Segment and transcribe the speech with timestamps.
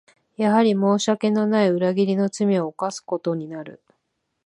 [0.35, 3.83] やはり申し訳のない裏切りの罪を犯すことになる